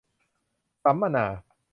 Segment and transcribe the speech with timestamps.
[0.83, 1.25] สัมมนา